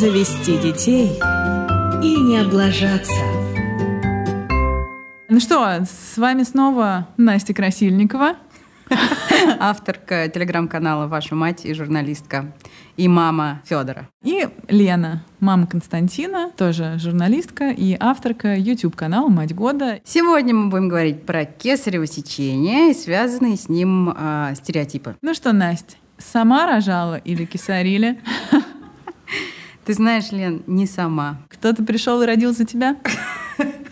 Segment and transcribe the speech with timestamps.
[0.00, 1.12] завести детей
[2.02, 3.22] и не облажаться.
[5.28, 8.34] Ну что, с вами снова Настя Красильникова.
[9.60, 12.52] Авторка телеграм-канала «Ваша мать» и журналистка.
[12.96, 14.08] И мама Федора.
[14.24, 20.00] И Лена, мама Константина, тоже журналистка и авторка YouTube-канала «Мать года».
[20.04, 25.16] Сегодня мы будем говорить про кесарево сечение и связанные с ним э, стереотипы.
[25.22, 28.20] Ну что, Настя, сама рожала или кесарили?
[29.84, 31.38] Ты знаешь, Лен, не сама.
[31.48, 32.96] Кто-то пришел и родил за тебя?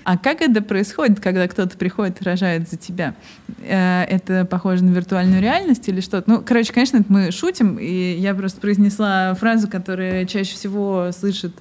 [0.04, 3.14] А как это происходит, когда кто-то приходит и рожает за тебя?
[3.62, 6.28] Э, это похоже на виртуальную реальность или что-то?
[6.28, 11.52] Ну, короче, конечно, это мы шутим, и я просто произнесла фразу, которую чаще всего слышат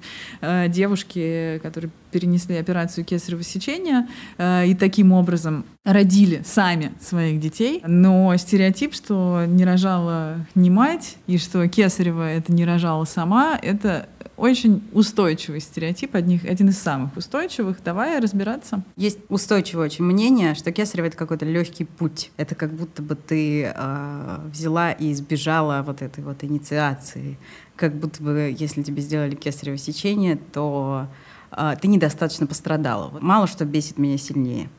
[0.41, 4.07] э, девушки, которые перенесли операцию кесарево сечения
[4.37, 7.81] э, и таким образом родили сами своих детей.
[7.85, 14.07] Но стереотип, что не рожала не мать, и что кесарево это не рожала сама, это
[14.41, 17.77] очень устойчивый стереотип, одних, один из самых устойчивых.
[17.83, 18.81] Давай разбираться.
[18.95, 22.31] Есть устойчивое очень мнение, что кесарево— это какой-то легкий путь.
[22.37, 27.37] Это как будто бы ты э, взяла и избежала вот этой вот инициации.
[27.75, 31.05] Как будто бы, если тебе сделали кесарево сечение, то
[31.51, 33.19] э, ты недостаточно пострадала.
[33.21, 34.69] Мало что бесит меня сильнее.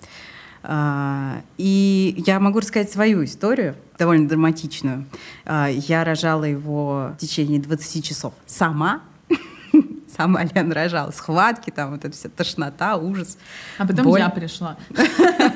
[0.65, 5.07] Uh, и я могу рассказать свою историю, довольно драматичную.
[5.45, 9.03] Я рожала его в течение 20 часов сама,
[10.15, 11.11] сама Лена рожала.
[11.11, 13.39] Схватки, там вот эта вся тошнота, ужас.
[13.79, 14.21] А потом боль.
[14.21, 14.77] я пришла.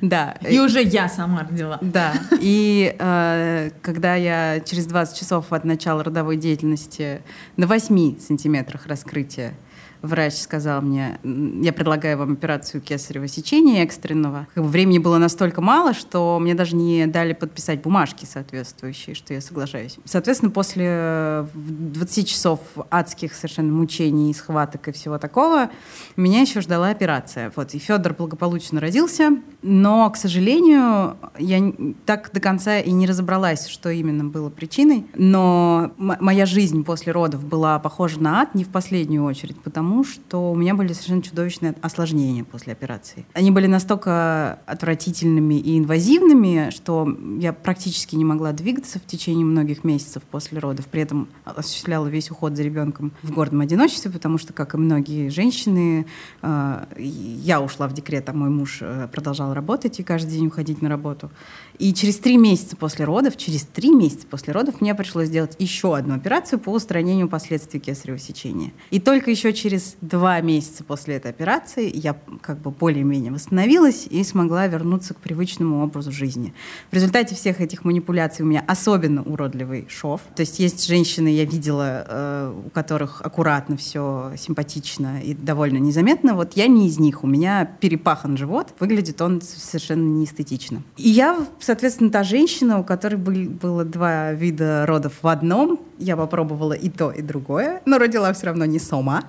[0.00, 0.36] Да.
[0.48, 1.78] И уже я сама родила.
[1.80, 2.12] Да.
[2.40, 7.22] И э, когда я через 20 часов от начала родовой деятельности
[7.56, 9.54] на 8 сантиметрах раскрытия
[10.02, 14.46] врач сказал мне, я предлагаю вам операцию кесарево сечения экстренного.
[14.54, 19.98] Времени было настолько мало, что мне даже не дали подписать бумажки соответствующие, что я соглашаюсь.
[20.04, 25.70] Соответственно, после 20 часов адских совершенно мучений, схваток и всего такого,
[26.16, 27.52] меня еще ждала операция.
[27.56, 27.74] Вот.
[27.74, 29.30] И Федор благополучно родился,
[29.62, 31.72] но, к сожалению, я
[32.06, 35.06] так до конца и не разобралась, что именно было причиной.
[35.14, 40.04] Но моя жизнь после родов была похожа на ад не в последнюю очередь, потому тому,
[40.04, 43.26] что у меня были совершенно чудовищные осложнения после операции.
[43.32, 47.08] Они были настолько отвратительными и инвазивными, что
[47.40, 50.86] я практически не могла двигаться в течение многих месяцев после родов.
[50.86, 55.28] При этом осуществляла весь уход за ребенком в гордом одиночестве, потому что, как и многие
[55.28, 56.06] женщины,
[56.42, 60.82] э, я ушла в декрет, а мой муж э, продолжал работать и каждый день уходить
[60.82, 61.32] на работу.
[61.80, 65.96] И через три месяца после родов, через три месяца после родов мне пришлось сделать еще
[65.96, 68.72] одну операцию по устранению последствий кесарево сечения.
[68.90, 74.06] И только еще через через два месяца после этой операции я как бы более-менее восстановилась
[74.08, 76.52] и смогла вернуться к привычному образу жизни.
[76.90, 80.20] В результате всех этих манипуляций у меня особенно уродливый шов.
[80.34, 86.34] То есть есть женщины, я видела, э, у которых аккуратно все, симпатично и довольно незаметно.
[86.34, 87.24] Вот я не из них.
[87.24, 88.74] У меня перепахан живот.
[88.78, 90.82] Выглядит он совершенно неэстетично.
[90.96, 95.80] И я, соответственно, та женщина, у которой были, было два вида родов в одном.
[96.00, 99.24] Я попробовала и то, и другое, но родила все равно не сама.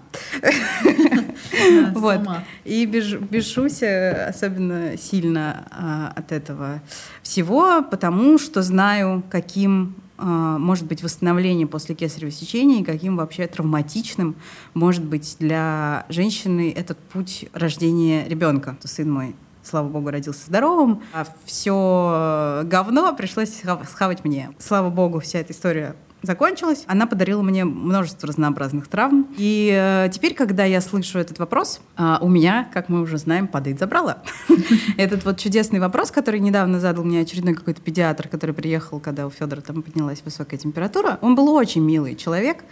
[1.94, 2.22] Вот.
[2.64, 6.82] И бешусь особенно сильно а, от этого
[7.22, 13.48] всего, потому что знаю, каким а, может быть восстановление после кесарево сечения и каким вообще
[13.48, 14.36] травматичным
[14.74, 18.78] может быть для женщины этот путь рождения ребенка.
[18.84, 24.52] Сын мой слава богу, родился здоровым, а все говно пришлось схавать мне.
[24.58, 29.28] Слава богу, вся эта история закончилась, она подарила мне множество разнообразных травм.
[29.38, 33.48] И э, теперь, когда я слышу этот вопрос, э, у меня, как мы уже знаем,
[33.48, 34.20] падает забрала.
[34.98, 39.30] Этот вот чудесный вопрос, который недавно задал мне очередной какой-то педиатр, который приехал, когда у
[39.30, 41.18] Федора там поднялась высокая температура.
[41.22, 42.64] Он был очень милый человек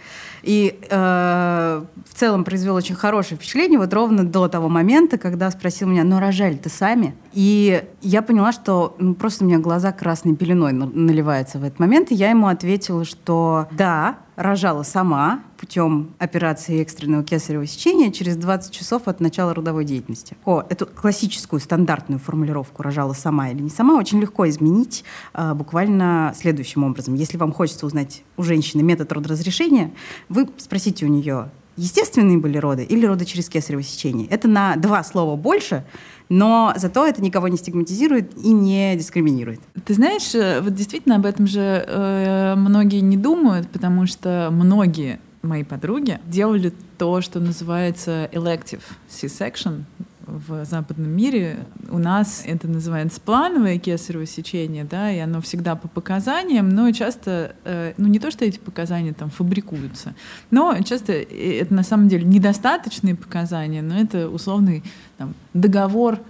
[0.42, 5.88] и э, в целом произвел очень хорошее впечатление вот ровно до того момента, когда спросил
[5.88, 7.14] меня, ну рожали ты сами?
[7.32, 12.10] И я поняла, что ну, просто у меня глаза красной пеленой наливаются в этот момент,
[12.10, 13.39] и я ему ответила, что
[13.70, 20.36] да, рожала сама путем операции экстренного кесарево сечения через 20 часов от начала родовой деятельности.
[20.44, 25.04] О, эту классическую стандартную формулировку «рожала сама или не сама» очень легко изменить
[25.34, 27.14] а, буквально следующим образом.
[27.14, 29.92] Если вам хочется узнать у женщины метод родоразрешения,
[30.28, 34.26] вы спросите у нее, естественные были роды или роды через кесарево сечение.
[34.28, 35.84] Это на два слова больше,
[36.28, 39.60] но зато это никого не стигматизирует и не дискриминирует.
[39.84, 45.20] Ты знаешь, э, вот действительно об этом же э, многие не думают, потому что многие
[45.42, 49.84] мои подруги делали то, что называется elective C-section,
[50.30, 51.66] в западном мире.
[51.90, 57.54] У нас это называется плановое кесарево сечение, да, и оно всегда по показаниям, но часто,
[57.64, 60.14] э, ну не то, что эти показания там фабрикуются,
[60.50, 64.82] но часто это на самом деле недостаточные показания, но это условный
[65.18, 66.20] там, договор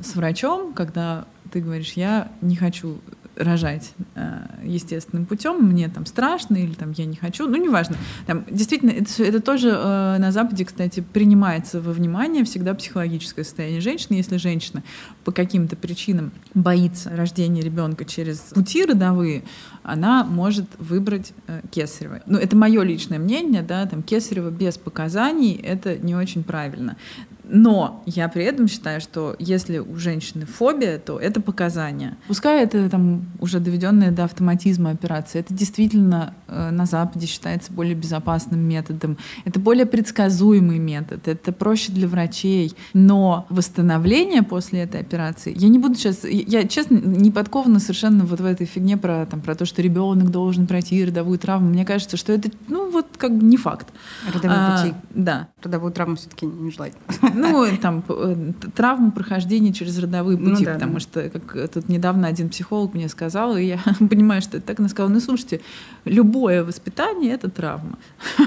[0.00, 2.98] с врачом, когда ты говоришь, я не хочу
[3.38, 7.96] рожать э, естественным путем, мне там страшно или там я не хочу, ну неважно.
[8.26, 13.80] Там, действительно, это, это тоже э, на Западе, кстати, принимается во внимание всегда психологическое состояние
[13.80, 14.16] женщины.
[14.16, 14.82] Если женщина
[15.24, 19.44] по каким-то причинам боится рождения ребенка через пути родовые,
[19.82, 22.20] она может выбрать э, кесарево.
[22.26, 26.96] Ну, это мое личное мнение, да, там кесарево без показаний— это не очень правильно.
[27.48, 32.16] Но я при этом считаю, что если у женщины фобия, то это показания.
[32.26, 37.94] Пускай это там уже доведенная до автоматизма операция, это действительно э, на Западе считается более
[37.94, 39.16] безопасным методом.
[39.44, 42.74] Это более предсказуемый метод, это проще для врачей.
[42.92, 48.40] Но восстановление после этой операции, я не буду сейчас, я честно не подкована совершенно вот
[48.40, 51.70] в этой фигне про, там, про то, что ребенок должен пройти родовую травму.
[51.70, 53.88] Мне кажется, что это, ну вот как бы не факт.
[54.32, 54.94] Родовые а, пути.
[55.10, 55.48] Да.
[55.62, 56.92] Родовую травму все-таки не желать.
[57.40, 61.00] Ну, там, э, травму прохождения через родовые ну пути, ну, да, потому да.
[61.00, 64.88] что, как тут недавно один психолог мне сказал, и я понимаю, что это так, она
[64.88, 65.60] сказала, ну, слушайте,
[66.04, 67.98] любое воспитание— это травма.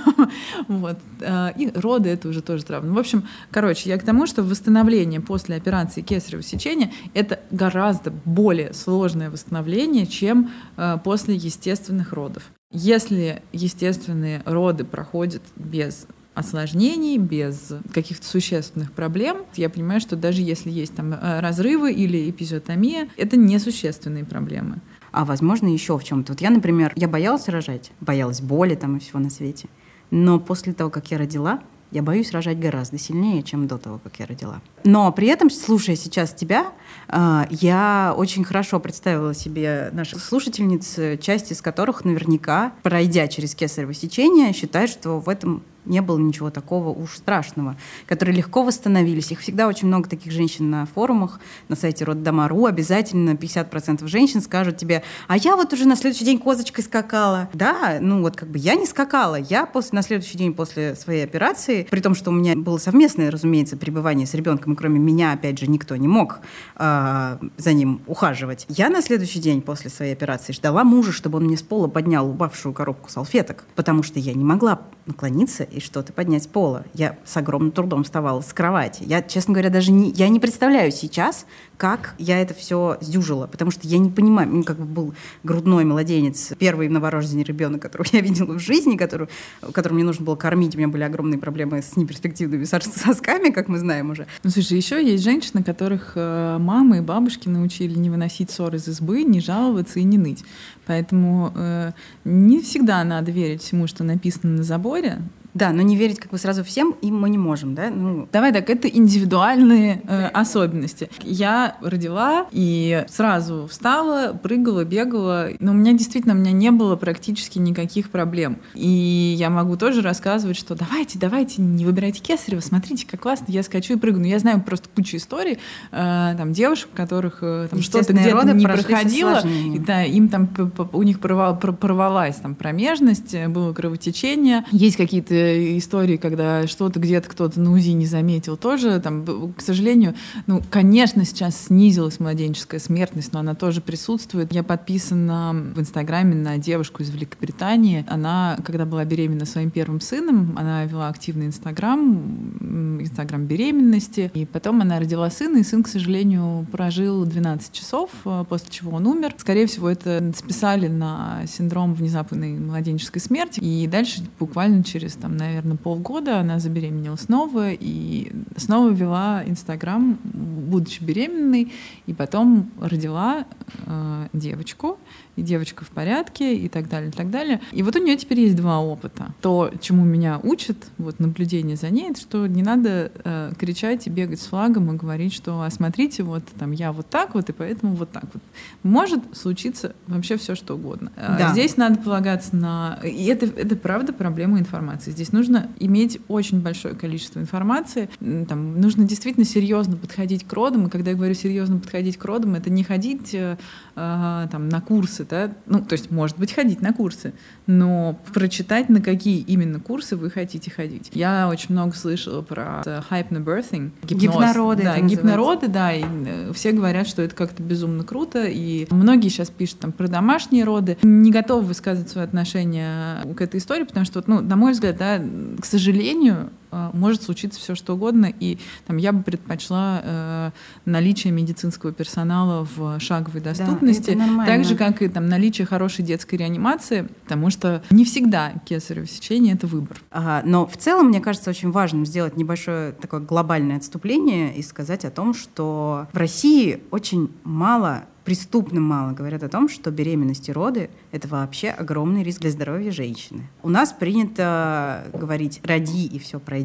[0.68, 0.98] вот.
[1.22, 2.90] А, и роды— это уже тоже травма.
[2.90, 8.12] Ну, в общем, короче, я к тому, что восстановление после операции кесарево сечения— это гораздо
[8.26, 12.44] более сложное восстановление, чем э, после естественных родов.
[12.72, 16.08] Если естественные роды проходят без
[16.42, 19.46] осложнений, без каких-то существенных проблем.
[19.56, 24.82] Я понимаю, что даже если есть там э, разрывы или эпизиотомия, это несущественные проблемы.
[25.12, 26.34] А возможно еще в чем-то.
[26.34, 29.68] Вот я, например, я боялась рожать, боялась боли там и всего на свете.
[30.10, 31.62] Но после того, как я родила,
[31.92, 34.62] я боюсь рожать гораздо сильнее, чем до того, как я родила.
[34.84, 36.72] Но при этом, слушая сейчас тебя,
[37.08, 43.94] э, я очень хорошо представила себе наших слушательниц, часть из которых наверняка, пройдя через кесарево
[43.94, 47.76] сечение, считают, что в этом не было ничего такого уж страшного,
[48.06, 49.32] которые легко восстановились.
[49.32, 51.40] Их всегда очень много таких женщин на форумах,
[51.70, 52.66] на сайте Роддома.ру.
[52.66, 57.50] Обязательно 50% женщин скажут тебе, а я вот уже на следующий день козочкой скакала.
[57.54, 59.36] Да, ну вот как бы я не скакала.
[59.36, 63.32] Я после, на следующий день после своей операции, при том, что у меня было совместное,
[63.32, 66.40] разумеется, пребывание с ребенком, и кроме меня, опять же, никто не мог
[66.78, 68.66] э, за ним ухаживать.
[68.70, 72.30] Я на следующий день после своей операции ждала мужа, чтобы он мне с пола поднял
[72.30, 76.86] упавшую коробку салфеток, потому что я не могла наклониться и что-то поднять с пола.
[76.94, 79.04] Я с огромным трудом вставала с кровати.
[79.06, 81.46] Я, честно говоря, даже не, я не представляю сейчас,
[81.78, 85.14] как я это все сдюжила, потому что я не понимаю, ну, как бы был
[85.44, 89.28] грудной младенец, первый новорожденный ребенок, которого я видела в жизни, который,
[89.74, 93.80] которому мне нужно было кормить, у меня были огромные проблемы с неперспективными сосками, как мы
[93.80, 94.28] знаем уже.
[94.44, 98.88] Ну, слушай, еще есть женщины, которых э, мамы и бабушки научили не выносить ссор из
[98.88, 100.44] избы, не жаловаться и не ныть.
[100.86, 101.92] Поэтому э,
[102.26, 105.22] не всегда надо верить всему, что написано на заборе.
[105.54, 107.90] Да, но не верить как бы сразу всем им мы не можем, да?
[107.90, 108.28] Ну...
[108.32, 111.10] Давай так, это индивидуальные э, особенности.
[111.22, 116.96] Я родила и сразу встала, прыгала, бегала, но у меня действительно у меня не было
[116.96, 118.60] практически никаких проблем.
[118.76, 123.64] И я могу тоже рассказывать, что давайте, давайте, не выбирайте кесарево, смотрите, как классно, я
[123.64, 124.26] скачу и прыгну.
[124.26, 125.60] Я знаю просто кучу историй
[125.92, 130.50] э, там девушек, у которых э, там что-то где-то не проходило, и, да, им там
[130.94, 135.41] у них порвал, порвалась там промежность, было кровотечение, есть какие-то
[135.78, 140.16] истории, когда что-то где-то кто-то на УЗИ не заметил, тоже там, к сожалению,
[140.48, 144.54] ну, конечно, сейчас снизилась младенческая смертность, но она тоже присутствует.
[144.54, 148.06] Я подписана в Инстаграме на девушку из Великобритании.
[148.08, 154.82] Она, когда была беременна своим первым сыном, она вела активный Инстаграм, Инстаграм беременности, и потом
[154.82, 159.36] она родила сына, и сын, к сожалению, прожил 12 часов, э, после чего он умер.
[159.38, 165.38] Скорее всего, это списали на синдром внезапной младенческой смерти, и дальше буквально через там, там,
[165.38, 171.72] наверное, полгода она забеременела снова и снова вела Инстаграм, будучи беременной,
[172.06, 173.46] и потом родила
[173.86, 174.98] э, девочку
[175.38, 177.62] и девочка в порядке, и так далее, и так далее.
[177.72, 179.34] И вот у нее теперь есть два опыта.
[179.42, 184.10] То, чему меня учат, вот наблюдение за ней, это что не надо э, кричать и
[184.10, 187.54] бегать с флагом и говорить, что, а смотрите, вот там я вот так вот, и
[187.54, 188.44] поэтому вот так вот.
[188.84, 191.12] Может случиться вообще все, что угодно.
[191.16, 191.52] Э, да.
[191.52, 193.00] Здесь надо полагаться на...
[193.04, 198.10] И это, это правда проблема информации Здесь нужно иметь очень большое количество информации.
[198.20, 200.88] Там, нужно действительно серьезно подходить к родам.
[200.88, 203.58] И когда я говорю серьезно подходить к родам, это не ходить э,
[203.96, 205.26] э, там, на курсы.
[205.30, 205.52] Да?
[205.66, 207.34] Ну, то есть, может быть, ходить на курсы,
[207.68, 211.12] но прочитать, на какие именно курсы вы хотите ходить.
[211.14, 213.92] Я очень много слышала про hypnobirthing.
[214.04, 214.22] Гипноз.
[214.22, 214.84] Гипнороды.
[214.84, 215.94] Да, гипнороды, да.
[215.94, 218.46] И э, все говорят, что это как-то безумно круто.
[218.46, 220.98] И многие сейчас пишут там про домашние роды.
[221.04, 225.11] Не готовы высказывать свое отношение к этой истории, потому что, ну, на мой взгляд, да,
[225.20, 226.50] к сожалению,
[226.94, 230.52] может случиться все что угодно, и там я бы предпочла э,
[230.86, 236.36] наличие медицинского персонала в шаговой доступности, да, так же как и там наличие хорошей детской
[236.36, 240.02] реанимации, потому что не всегда кесарево сечение это выбор.
[240.12, 245.06] Ага, но в целом мне кажется очень важным сделать небольшое такое глобальное отступление и сказать
[245.06, 250.52] о том, что в России очень мало преступно мало говорят о том, что беременность и
[250.52, 253.50] роды— это вообще огромный риск для здоровья женщины.
[253.64, 256.61] У нас принято говорить «роди, и все пройдет»,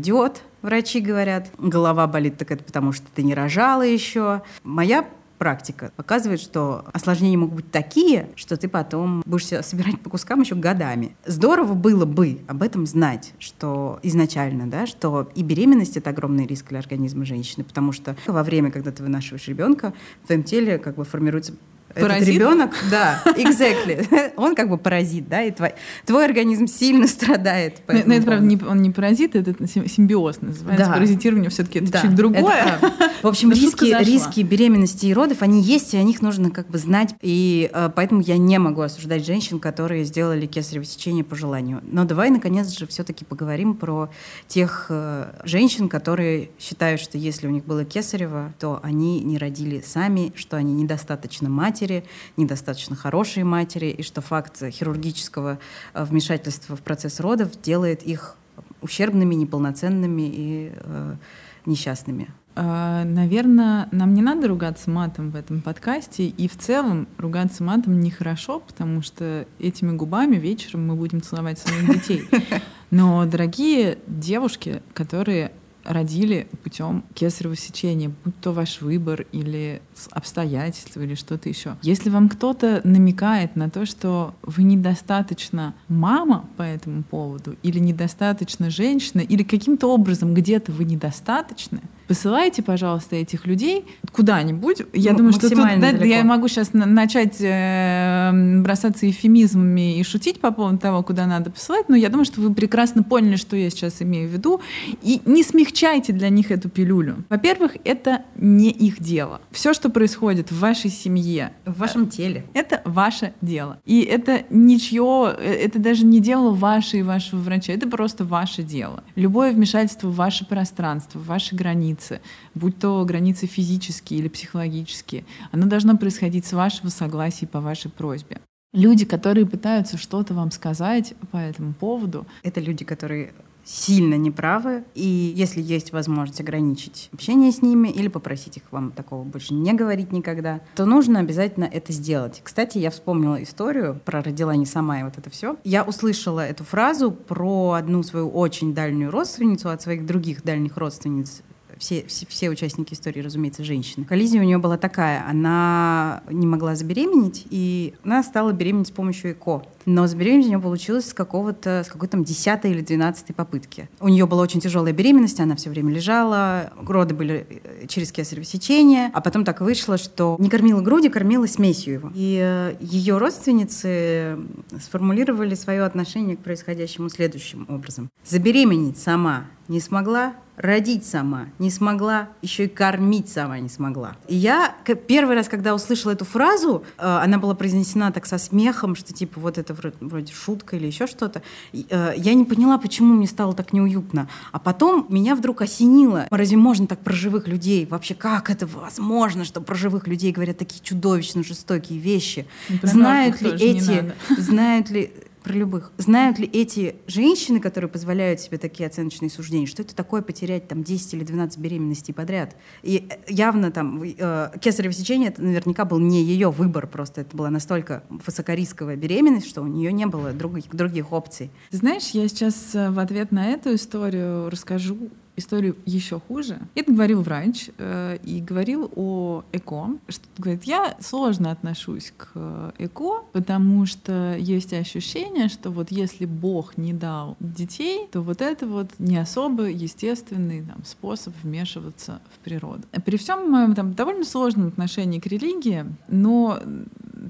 [0.62, 1.50] врачи говорят.
[1.58, 4.42] Голова болит, так это потому, что ты не рожала еще.
[4.62, 5.06] Моя
[5.38, 10.40] практика показывает, что осложнения могут быть такие, что ты потом будешь себя собирать по кускам
[10.40, 11.16] еще годами.
[11.24, 16.68] Здорово было бы об этом знать, что изначально, да, что и беременность— это огромный риск
[16.68, 20.96] для организма женщины, потому что во время, когда ты вынашиваешь ребенка, в твоем теле как
[20.96, 21.54] бы формируется
[22.00, 22.22] Паразит?
[22.22, 25.74] этот ребенок, да, exactly, он как бы паразит, да, и твой,
[26.04, 27.82] твой организм сильно страдает.
[27.88, 30.86] Но, но это, правда, не, он не паразит, это симбиоз называется.
[30.86, 30.92] Да.
[30.92, 32.78] Паразитирование все-таки это да, чуть другое.
[32.80, 36.68] Это в общем, риски, риски беременности и родов, они есть, и о них нужно как
[36.68, 41.34] бы знать, и э, поэтому я не могу осуждать женщин, которые сделали кесарево сечение по
[41.34, 41.80] желанию.
[41.82, 44.10] Но давай, наконец же, все-таки поговорим про
[44.48, 49.82] тех э, женщин, которые считают, что если у них было кесарево, то они не родили
[49.84, 52.04] сами, что они недостаточно матери, матери,
[52.36, 55.58] недостаточно хорошие матери, и что факт хирургического
[55.94, 58.36] э, вмешательства в процесс родов делает их
[58.80, 61.16] ущербными, неполноценными и э,
[61.64, 62.28] несчастными.
[62.56, 68.00] А, Наверное, нам не надо ругаться матом в этом подкасте, и в целом ругаться матом
[68.00, 72.22] нехорошо, потому что этими губами вечером мы будем целовать своих детей.
[72.90, 75.52] Но, дорогие девушки, которые
[75.86, 81.76] родили путем кесарево сечения, будь то ваш выбор или обстоятельства или что-то еще.
[81.82, 88.70] Если вам кто-то намекает на то, что вы недостаточно мама по этому поводу, или недостаточно
[88.70, 94.82] женщина, или каким-то образом где-то вы недостаточны, посылайте, пожалуйста, этих людей куда-нибудь.
[94.92, 100.40] Я М- думаю, что тут да, я могу сейчас начать э, бросаться эфемизмами и шутить
[100.40, 103.70] по поводу того, куда надо посылать, но я думаю, что вы прекрасно поняли, что я
[103.70, 104.60] сейчас имею в виду,
[105.02, 105.75] и не смягчайте
[106.12, 107.24] для них эту пилюлю.
[107.28, 109.40] Во-первых, это не их дело.
[109.50, 113.78] Все, что происходит в вашей семье, в вашем теле, это ваше дело.
[113.84, 118.62] И это ничье, э, это даже не дело ваше и вашего врача, это просто ваше
[118.62, 119.04] дело.
[119.16, 122.20] Любое вмешательство в ваше пространство, в ваши границы,
[122.54, 128.40] будь то границы физические или психологические, оно должно происходить с вашего согласия по вашей просьбе.
[128.72, 133.32] Люди, которые пытаются что-то вам сказать по этому поводу, это люди, которые
[133.66, 139.24] сильно неправы, и если есть возможность ограничить общение с ними или попросить их вам такого
[139.24, 142.40] больше не говорить никогда, то нужно обязательно это сделать.
[142.44, 145.56] Кстати, я вспомнила историю про родила не сама и вот это все.
[145.64, 151.42] Я услышала эту фразу про одну свою очень дальнюю родственницу от своих других дальних родственниц
[151.78, 154.04] все, все, все участники истории, разумеется, женщины.
[154.04, 159.32] Коллизия у нее была такая, она не могла забеременеть, и она стала беременеть с помощью
[159.32, 159.62] ЭКО.
[159.86, 163.88] Но забеременеть у нее получилось с какого-то, с какой-то там 10 или 12 попытки.
[164.00, 168.44] У нее была очень тяжелая беременность, она все время лежала, роды были э, через кесарево
[168.44, 172.10] сечение, а потом так вышло, что не кормила груди, кормила смесью его.
[172.14, 174.38] И э, ее родственницы
[174.80, 178.10] сформулировали свое отношение к происходящему следующим образом.
[178.24, 184.16] Забеременеть сама не смогла, родить сама не смогла, еще и кормить сама не смогла.
[184.28, 184.74] И я
[185.06, 189.40] первый раз, когда услышала эту фразу, э, она была произнесена так со смехом, что типа
[189.40, 191.42] вот это вроде, вроде шутка или еще что-то.
[191.72, 194.28] Э, я не поняла, почему мне стало так неуютно.
[194.52, 196.26] А потом меня вдруг осенило.
[196.30, 197.86] Разве можно так про живых людей?
[197.86, 202.46] Вообще, как это возможно, что про живых людей говорят такие чудовищно жестокие вещи?
[202.68, 205.12] Ну, знают ли эти, знают ли
[205.46, 205.92] про любых.
[205.96, 210.82] Знают ли эти женщины, которые позволяют себе такие оценочные суждения, что это такое потерять там
[210.82, 212.56] 10 или 12 беременностей подряд?
[212.82, 217.36] И э, явно там э, кесарево сечение это наверняка был не ее выбор, просто это
[217.36, 221.50] была настолько высокорисковая беременность, что у нее не было других, других опций.
[221.70, 226.60] Знаешь, я сейчас э, в ответ на эту историю расскажу историю еще хуже.
[226.74, 229.98] Это говорил врач э, и говорил о ЭКО.
[230.08, 236.24] Что говорит, я сложно отношусь к э, ЭКО, потому что есть ощущение, что вот если
[236.24, 242.38] Бог не дал детей, то вот это вот не особо естественный там, способ вмешиваться в
[242.44, 242.82] природу.
[243.04, 246.60] При всем моем там довольно сложном отношении к религии, но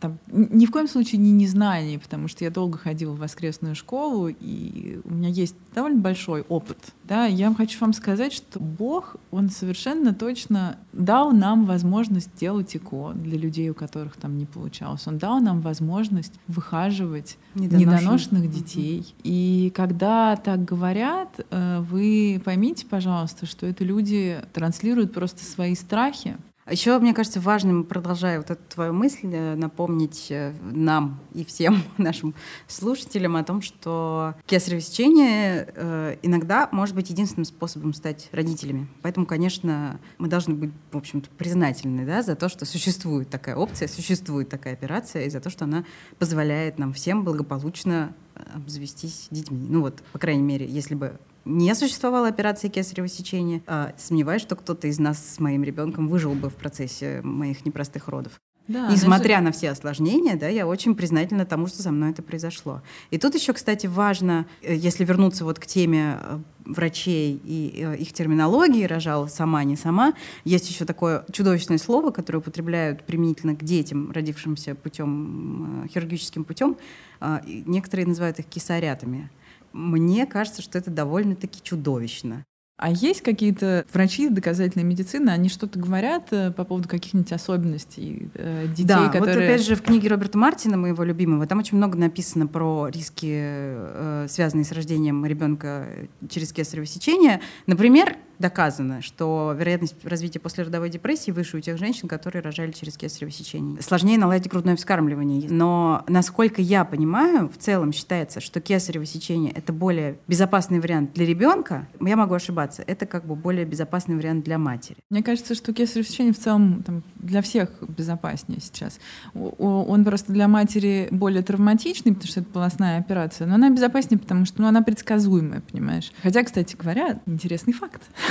[0.01, 4.29] там, ни в коем случае не незнание, потому что я долго ходила в воскресную школу,
[4.29, 6.79] и у меня есть довольно большой опыт.
[7.05, 13.13] Да, я хочу вам сказать, что Бог, Он совершенно точно дал нам возможность делать ИКО
[13.15, 15.07] для людей, у которых там не получалось.
[15.07, 19.01] Он дал нам возможность выхаживать недоношенных, недоношенных детей.
[19.01, 19.21] Mm-hmm.
[19.25, 26.37] И когда так говорят, э, вы поймите, пожалуйста, что это люди транслируют просто свои страхи,
[26.69, 31.81] Еще, мне кажется, важным, продолжая вот эту твою мысль, э, напомнить э, нам и всем
[31.97, 32.35] нашим
[32.67, 38.89] слушателям о том, что кесарево сечение э, иногда может быть единственным способом стать родителями.
[39.03, 43.87] Поэтому, конечно, мы должны быть, в общем-то, признательны да, за то, что существует такая опция,
[43.87, 45.85] существует такая операция, и за то, что она
[46.19, 48.13] позволяет нам всем благополучно
[48.53, 49.65] обзавестись детьми.
[49.69, 51.17] Ну вот, по крайней мере, если бы
[51.47, 53.63] не существовало операции кесарево сечения.
[53.67, 58.09] А, сомневаюсь, что кто-то из нас с моим ребенком выжил бы в процессе моих непростых
[58.09, 58.41] родов.
[58.69, 59.45] Да, Несмотря даже...
[59.45, 62.83] на все осложнения, да, я очень признательна тому, что со мной это произошло.
[63.13, 67.97] И тут еще, кстати, важно, э, если вернуться вот к теме э, врачей и э,
[67.99, 73.63] их терминологии, рожала сама, не сама, есть еще такое чудовищное слово, которое употребляют применительно к
[73.63, 76.77] детям, родившимся путем, хирургическим путем.
[77.21, 79.31] А, некоторые называют их кисарятами
[79.77, 82.45] мне кажется, что это довольно-таки чудовищно.
[82.79, 88.67] А есть какие-то врачи доказательной медицины, они что-то говорят э, по поводу каких-нибудь особенностей э,
[88.69, 89.35] детей, да, которые...
[89.35, 93.33] вот опять же в книге Роберта Мартина, моего любимого, там очень много написано про риски,
[93.33, 95.89] э, связанные с рождением ребенка
[96.29, 97.41] через кесарево сечение.
[97.67, 103.31] Например, доказано, что вероятность развития послеродовой депрессии выше у тех женщин, которые рожали через кесарево
[103.31, 103.81] сечение.
[103.83, 105.49] Сложнее наладить грудное вскармливание.
[105.51, 111.27] Но, насколько я понимаю, в целом считается, что кесарево сечение— это более безопасный вариант для
[111.27, 111.89] ребенка.
[112.01, 112.83] Я могу ошибаться.
[112.87, 114.99] Это как бы более безопасный вариант для матери.
[115.11, 118.99] Мне кажется, что кесарево сечение в целом там, для всех безопаснее сейчас.
[119.35, 124.45] Он просто для матери более травматичный, потому что это полостная операция, но она безопаснее, потому
[124.45, 126.13] что ну, она предсказуемая, понимаешь?
[126.23, 128.03] Хотя, кстати говоря, интересный факт—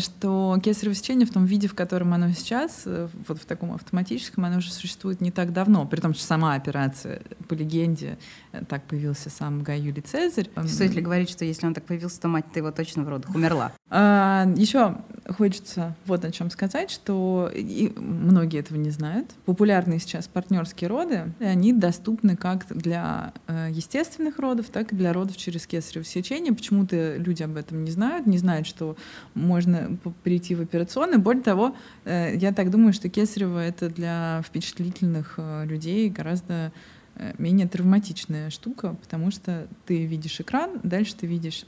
[0.00, 4.44] что кесарево сечение в том виде, в котором оно сейчас, э, вот в таком автоматическом,
[4.44, 8.18] оно уже существует не так давно, при том, что сама операция, по легенде,
[8.52, 10.48] э, так появился сам Гай Юлий Цезарь.
[10.66, 13.72] Стоит ли говорить, что если он так появился, то мать-то его точно в родах умерла?
[13.90, 14.96] Еще
[15.28, 17.50] хочется вот о чем сказать, что
[17.96, 19.32] многие этого не знают.
[19.44, 23.32] Популярные сейчас партнерские роды, они доступны как для
[23.70, 26.52] естественных родов, так и для родов через кесарево сечение.
[26.52, 28.96] Почему-то люди об этом не знают, не знают знает, что
[29.34, 31.20] можно прийти в операционную.
[31.20, 36.72] Более того, э, я так думаю, что кесарево это для впечатлительных э, людей гораздо
[37.16, 41.66] э, менее травматичная штука, потому что ты видишь экран, дальше ты видишь...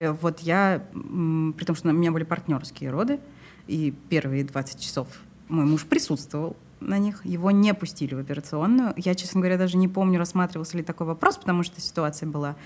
[0.00, 3.20] Вот я, при том, что у меня были партнерские роды,
[3.68, 5.08] и первые 20 часов
[5.48, 8.94] мой муж присутствовал на них, его не пустили в операционную.
[8.96, 12.56] Я, честно говоря, даже не помню, рассматривался ли такой вопрос, потому что ситуация была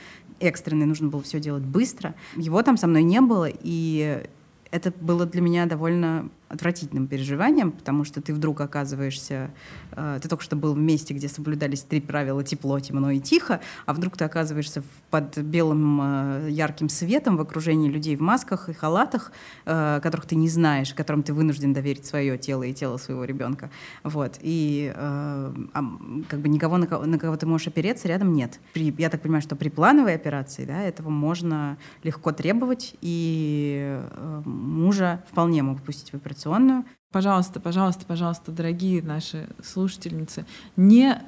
[0.41, 2.15] экстренной, нужно было все делать быстро.
[2.37, 4.23] Его там со мной не было, и
[4.71, 9.51] это было для меня довольно отвратительным переживанием, потому что ты вдруг оказываешься,
[9.93, 13.61] э, ты только что был в месте, где соблюдались три правила тепло, темно и тихо,
[13.87, 18.73] а вдруг ты оказываешься под белым э, ярким светом в окружении людей в масках и
[18.73, 19.33] халатах,
[19.67, 23.71] э, которых ты не знаешь, которым ты вынужден доверить свое тело и тело своего ребенка.
[24.03, 24.39] Вот.
[24.41, 25.53] И э,
[26.29, 28.59] как бы никого, на кого, на кого ты можешь опереться, рядом нет.
[28.73, 34.43] При, я так понимаю, что при плановой операции да, этого можно легко требовать, и э,
[34.47, 36.85] мужа вполне могут пустить в операцию операционную.
[37.11, 40.45] Пожалуйста, пожалуйста, пожалуйста, дорогие наши слушательницы,
[40.77, 41.19] не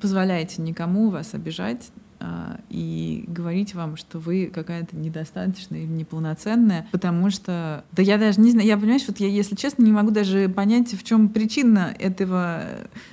[0.00, 7.30] позволяйте никому вас обижать а, и говорить вам, что вы какая-то недостаточная или неполноценная, потому
[7.30, 10.48] что, да я даже не знаю, я понимаешь, вот я, если честно, не могу даже
[10.48, 12.64] понять, в чем причина этого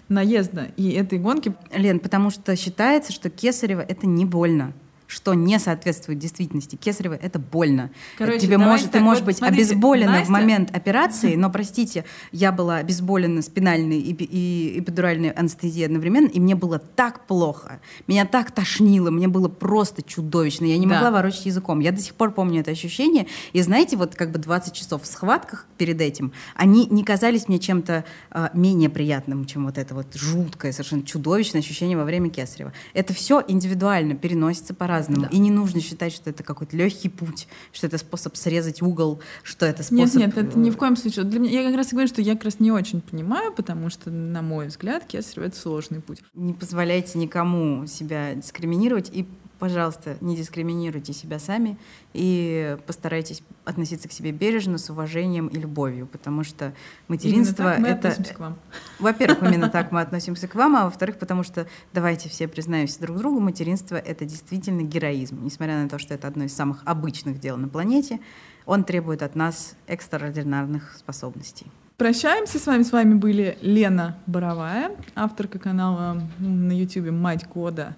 [0.09, 1.53] наезда и этой гонки.
[1.73, 4.73] Лен, потому что считается, что кесарево это не больно
[5.13, 6.75] что не соответствует действительности.
[6.75, 7.91] Кесарево— это больно.
[8.17, 10.25] Короче, Тебе может, так, ты можешь вот, быть смотрите, обезболена Настя...
[10.25, 16.39] в момент операции, но, простите, я была обезболена спинальной и, и эпидуральной анестезией одновременно, и
[16.39, 20.95] мне было так плохо, меня так тошнило, мне было просто чудовищно, я не да.
[20.95, 21.79] могла ворочать языком.
[21.79, 25.05] Я до сих пор помню это ощущение, и знаете, вот как бы 20 часов в
[25.05, 30.07] схватках перед этим, они не казались мне чем-то э, менее приятным, чем вот это вот
[30.15, 32.73] жуткое, совершенно чудовищное ощущение во время кесарева.
[32.95, 35.29] Это все индивидуально переносится по-разному по-разному.
[35.29, 35.35] Да.
[35.35, 39.65] И не нужно считать, что это какой-то легкий путь, что это способ срезать угол, что
[39.65, 40.27] это Нет, способ...
[40.27, 41.25] нет, это ни в коем случае.
[41.25, 43.89] Для меня, я как раз и говорю, что я как раз не очень понимаю, потому
[43.89, 46.21] что, на мой взгляд, кесарево— это сложный путь.
[46.33, 49.27] Не позволяйте никому себя дискриминировать и
[49.59, 51.77] пожалуйста, не дискриминируйте себя сами
[52.13, 56.73] и постарайтесь относиться к себе бережно, с уважением и любовью, потому что
[57.07, 58.59] материнство Именно так мы это, относимся к вам.
[58.99, 63.17] во-первых, именно так мы относимся к вам, а во-вторых, потому что давайте все признаемся друг
[63.17, 67.57] другу, материнство это действительно героизм, несмотря на то, что это одно из самых обычных дел
[67.57, 68.19] на планете,
[68.65, 71.67] он требует от нас экстраординарных способностей.
[71.97, 72.83] Прощаемся с вами.
[72.83, 77.95] С вами были Лена Боровая, авторка канала на YouTube «Мать года»,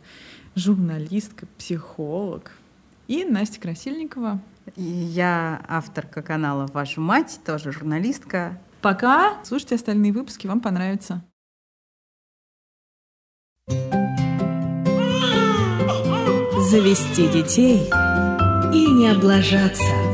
[0.56, 2.52] журналистка, психолог,
[3.08, 4.40] и Настя Красильникова.
[4.76, 8.60] И я авторка канала «Ваша мать», тоже журналистка.
[8.82, 9.44] Пока.
[9.44, 11.24] Слушайте остальные выпуски, вам понравится.
[16.70, 17.88] Завести детей
[18.74, 20.05] и не облажаться.